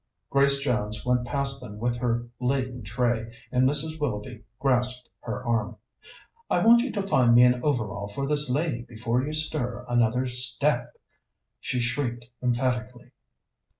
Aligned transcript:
Grace 0.31 0.57
Jones 0.61 1.05
went 1.05 1.25
past 1.27 1.61
them 1.61 1.77
with 1.77 1.97
her 1.97 2.25
laden 2.39 2.81
tray, 2.81 3.31
and 3.51 3.69
Mrs. 3.69 3.99
Willoughby 3.99 4.43
grasped 4.57 5.07
her 5.19 5.45
arm. 5.47 5.75
"I 6.49 6.65
want 6.65 6.81
you 6.81 6.91
to 6.93 7.03
find 7.03 7.35
me 7.35 7.43
an 7.43 7.63
overall 7.63 8.07
for 8.07 8.25
this 8.25 8.49
lady 8.49 8.81
before 8.81 9.21
you 9.23 9.31
stir 9.31 9.85
another 9.87 10.25
step," 10.25 10.97
she 11.59 11.79
shrieked 11.79 12.25
emphatically. 12.41 13.11